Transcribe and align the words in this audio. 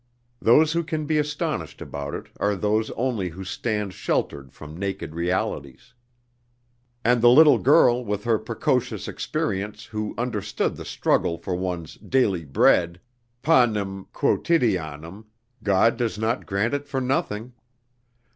Those 0.41 0.71
who 0.73 0.83
can 0.83 1.05
be 1.05 1.19
astonished 1.19 1.79
about 1.79 2.15
it 2.15 2.25
are 2.39 2.55
those 2.55 2.89
only 2.97 3.29
who 3.29 3.43
stand 3.43 3.93
sheltered 3.93 4.51
from 4.51 4.75
naked 4.75 5.13
realities. 5.13 5.93
And 7.05 7.21
the 7.21 7.29
little 7.29 7.59
girl 7.59 8.03
with 8.03 8.23
her 8.23 8.39
precocious 8.39 9.07
experience 9.07 9.85
who 9.85 10.15
understood 10.17 10.75
the 10.75 10.85
struggle 10.85 11.37
for 11.37 11.53
one's 11.53 11.97
daily 11.97 12.45
bread 12.45 12.99
panem 13.43 14.07
quotidianum... 14.11 15.25
(God 15.61 15.97
does 15.97 16.17
not 16.17 16.47
grant 16.47 16.73
it 16.73 16.87
for 16.87 16.99
nothing!) 16.99 17.53